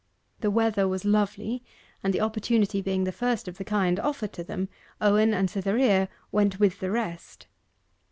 [0.39, 1.63] The weather was lovely,
[2.03, 4.67] and the opportunity being the first of the kind offered to them,
[4.99, 7.45] Owen and Cytherea went with the rest.